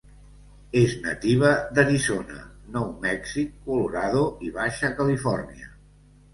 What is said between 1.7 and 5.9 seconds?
d'Arizona, Nou Mèxic, Colorado i Baixa Califòrnia.